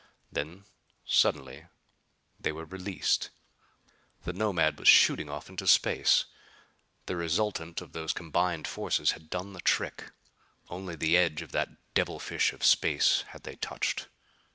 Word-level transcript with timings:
Then 0.31 0.65
suddenly 1.05 1.67
they 2.39 2.51
were 2.51 2.65
released. 2.65 3.29
The 4.23 4.33
Nomad 4.33 4.79
was 4.79 4.87
shooting 4.87 5.29
off 5.29 5.47
into 5.47 5.67
space. 5.67 6.25
The 7.05 7.15
resultant 7.15 7.81
of 7.81 7.91
those 7.91 8.11
combined 8.11 8.67
forces 8.67 9.11
had 9.11 9.29
done 9.29 9.53
the 9.53 9.61
trick. 9.61 10.11
Only 10.69 10.95
the 10.95 11.17
edge 11.17 11.43
of 11.43 11.51
that 11.51 11.93
devil 11.93 12.17
fish 12.17 12.51
of 12.51 12.65
space, 12.65 13.21
had 13.27 13.43
they 13.43 13.57
touched. 13.57 14.07